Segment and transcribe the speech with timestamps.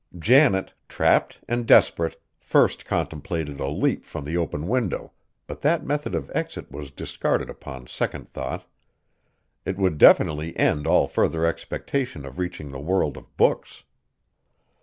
[0.17, 5.11] Janet, trapped and desperate, first contemplated a leap from the open window,
[5.45, 8.65] but that method of exit was discarded upon second thought.
[9.63, 13.83] It would definitely end all further expectation of reaching the world of books!